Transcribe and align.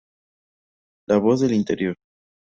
La 1.07 1.19
voz 1.19 1.41
del 1.41 1.53
interior. 1.53 1.95